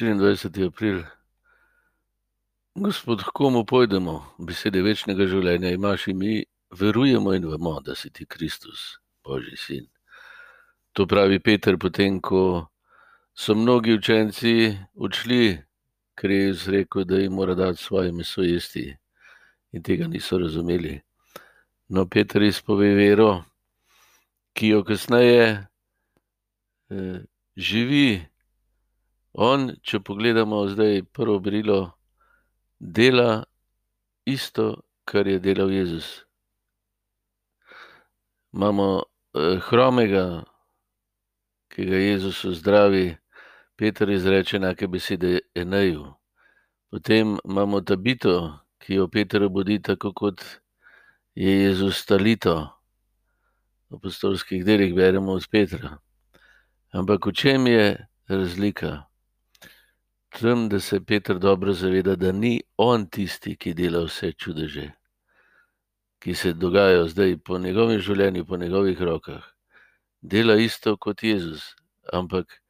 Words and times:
24. 0.00 0.66
april. 0.66 1.02
Gospod, 2.74 3.22
komu 3.22 3.64
pojdemo, 3.66 4.14
besede 4.38 4.80
večnega 4.82 5.26
življenja 5.28 5.74
imaš 5.74 6.06
in 6.08 6.16
mi 6.18 6.44
verujemo 6.72 7.34
in 7.36 7.44
vemo, 7.50 7.74
da 7.84 7.94
si 7.94 8.08
ti 8.10 8.24
Kristus, 8.24 9.00
Božji 9.24 9.56
sin. 9.60 9.88
To 10.96 11.06
pravi 11.06 11.40
Peter, 11.40 11.76
potem 11.76 12.16
ko 12.20 12.70
so 13.36 13.54
mnogi 13.54 13.92
učenci 13.98 14.78
odšli, 14.96 15.58
ker 16.16 16.30
je 16.30 16.40
Jezus 16.46 16.72
rekel, 16.72 17.04
da 17.04 17.20
jim 17.20 17.36
mora 17.36 17.54
dati 17.54 17.82
svoje 17.82 18.12
meso 18.12 18.42
jesti 18.42 18.96
in 19.72 19.82
tega 19.82 20.08
niso 20.08 20.38
razumeli. 20.38 20.96
No, 21.88 22.06
Peter 22.08 22.42
izpove 22.42 22.94
vero, 22.94 23.44
ki 24.56 24.72
jo 24.72 24.84
kasneje 24.84 25.44
eh, 26.88 27.20
živi. 27.56 28.30
On, 29.40 29.70
če 29.80 30.02
pogledamo 30.04 30.66
zdaj 30.68 30.98
prvo 31.16 31.38
brilo, 31.40 31.94
dela 32.76 33.44
isto, 34.28 34.82
kar 35.08 35.30
je 35.32 35.38
delal 35.40 35.72
Jezus. 35.72 36.26
Imamo 38.52 39.00
eh, 39.00 39.56
hromega, 39.64 40.44
ki 41.72 41.88
ga 41.88 42.04
Jezus 42.04 42.44
zdravi, 42.60 43.16
Peter 43.80 44.12
izreče 44.12 44.60
enake 44.60 44.88
besede 44.92 45.38
Eneju. 45.56 46.04
Potem 46.92 47.38
imamo 47.40 47.80
Tabito, 47.80 48.36
ki 48.76 49.00
jo 49.00 49.08
Peter 49.08 49.48
obudi, 49.48 49.80
tako 49.80 50.12
kot 50.12 50.44
je 51.34 51.60
Jezus 51.64 52.04
Talito. 52.04 52.58
V 53.88 53.96
apostolskih 53.96 54.64
delih 54.68 54.92
beremo 54.94 55.32
od 55.32 55.48
Petra. 55.48 55.96
Ampak 56.92 57.24
v 57.26 57.32
čem 57.32 57.66
je 57.72 57.94
razlika? 58.28 59.09
Tem, 60.30 60.68
da 60.68 60.80
se 60.80 61.00
Peter 61.00 61.38
dobro 61.38 61.72
zaveda, 61.72 62.16
da 62.16 62.32
ni 62.32 62.60
on 62.76 63.06
tisti, 63.06 63.56
ki 63.56 63.74
dela 63.74 64.04
vse 64.06 64.32
čudeže, 64.32 64.86
ki 66.22 66.34
se 66.34 66.52
dogajajo 66.52 67.08
zdaj 67.08 67.36
po 67.44 67.58
njegovem 67.58 68.00
življenju, 68.00 68.46
po 68.46 68.56
njegovih 68.56 69.02
rokah. 69.02 69.44
Dela 70.22 70.56
isto 70.56 70.96
kot 70.96 71.22
Jezus, 71.22 71.74
ampak 72.12 72.60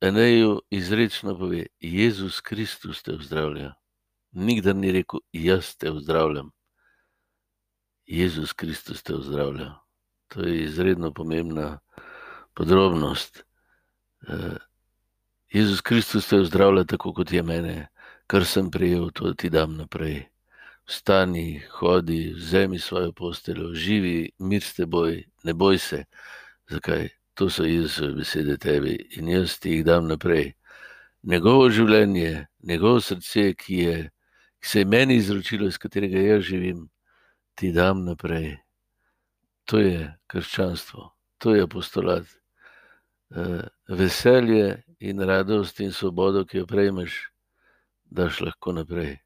Eneju 0.00 0.62
izrecno 0.70 1.38
pove: 1.38 1.66
Jezus 1.80 2.40
Kristus 2.40 3.02
te 3.02 3.16
zdravlja. 3.20 3.74
Nikdar 4.32 4.76
ni 4.76 4.92
rekel: 4.92 5.20
Jaz 5.32 5.76
te 5.76 5.92
zdravljam. 6.00 6.50
Jezus 8.06 8.52
Kristus 8.52 9.02
te 9.02 9.14
zdravlja. 9.20 9.74
To 10.28 10.42
je 10.42 10.62
izredno 10.64 11.12
pomembna 11.12 11.78
podrobnost. 12.54 13.44
Eh, 14.28 14.56
Jezus 15.54 15.80
Kristus 15.80 16.26
te 16.26 16.44
zdravlja 16.44 16.82
tako, 16.84 17.12
kot 17.14 17.32
je 17.32 17.42
mene, 17.42 17.88
kar 18.26 18.42
sem 18.42 18.70
prejel, 18.74 19.12
to 19.14 19.30
ti 19.38 19.46
dam 19.54 19.76
naprej. 19.78 20.24
Vstani, 20.90 21.60
hodi, 21.76 22.32
vzemi 22.34 22.78
svojo 22.78 23.12
posteljo, 23.12 23.68
živi, 23.74 24.32
mir 24.38 24.64
s 24.66 24.74
teboj, 24.74 25.20
ne 25.44 25.54
boj 25.54 25.78
se. 25.78 26.02
Zakaj? 26.70 27.06
To 27.38 27.46
so 27.50 27.62
Jezusove 27.62 28.18
besede 28.18 28.58
tebi 28.58 28.96
in 29.14 29.30
jaz 29.30 29.54
ti 29.62 29.76
jih 29.76 29.84
dam 29.86 30.10
naprej. 30.10 30.56
Njegovo 31.22 31.70
življenje, 31.70 32.46
njegovo 32.62 32.98
srce, 33.00 33.52
ki, 33.54 33.78
je, 33.78 33.96
ki 34.58 34.68
se 34.68 34.82
je 34.82 34.90
meni 34.90 35.22
izročilo, 35.22 35.70
iz 35.70 35.78
katerega 35.78 36.18
jaz 36.18 36.48
živim, 36.50 36.88
ti 37.54 37.70
dam 37.70 38.02
naprej. 38.02 38.56
To 39.70 39.78
je 39.78 40.16
krščanstvo, 40.26 41.12
to 41.38 41.54
je 41.54 41.62
apostolat. 41.62 42.26
Eh, 43.30 43.66
veselje 43.88 44.82
in 45.00 45.20
radost 45.20 45.80
in 45.80 45.92
svobodo, 45.92 46.44
ki 46.44 46.58
jo 46.58 46.66
prejmeš, 46.66 47.30
daš 48.04 48.40
lahko 48.40 48.72
naprej. 48.72 49.23